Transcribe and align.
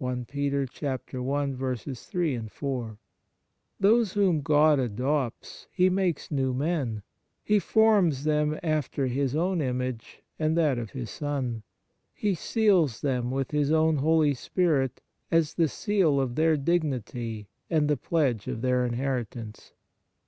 2 0.00 0.24
Those 0.50 0.82
whom 4.12 4.40
God 4.40 4.78
adopts 4.80 5.68
He 5.72 5.88
makes 5.88 6.30
new 6.32 6.52
men; 6.52 7.02
He 7.44 7.58
forms 7.60 8.24
them 8.24 8.58
after 8.60 9.06
His 9.06 9.36
own 9.36 9.60
image 9.60 10.22
and 10.36 10.56
that 10.56 10.78
of 10.80 10.90
His 10.90 11.10
Son; 11.10 11.62
He 12.12 12.34
seals 12.34 13.02
them 13.02 13.30
with 13.30 13.52
His 13.52 13.70
own 13.70 13.98
Holy 13.98 14.34
Spirit 14.34 15.00
as 15.30 15.54
the 15.54 15.68
seal 15.68 16.20
of 16.20 16.34
their 16.34 16.56
dignity 16.56 17.46
and 17.70 17.86
the 17.86 17.96
pledge 17.96 18.48
of 18.48 18.62
their 18.62 18.84
inheritance. 18.84 19.74